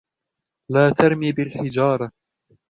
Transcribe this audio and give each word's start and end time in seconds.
لا 0.71 0.89
ترمي 0.89 1.31
بالحجارة. 1.31 2.11